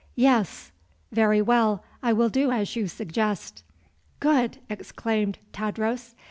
"Yes." 0.15 0.71
"Very 1.11 1.43
well; 1.43 1.83
I 2.01 2.11
will 2.11 2.29
do 2.29 2.49
as 2.49 2.75
you 2.75 2.87
suggest." 2.87 3.63
"Good!" 4.19 4.57
exclaimed 4.67 5.37
Tadros. 5.53 6.15